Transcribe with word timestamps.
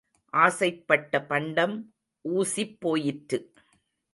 ஆசைப்பட்ட 0.33 1.21
பண்டம் 1.25 1.75
ஊசிப் 2.25 2.75
போயிற்று. 2.79 3.39